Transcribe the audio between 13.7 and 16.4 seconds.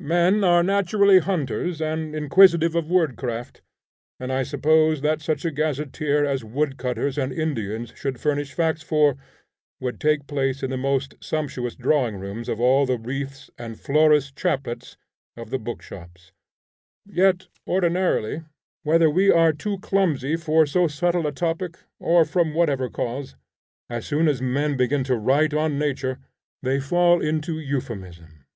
"Flora's chaplets" of the bookshops;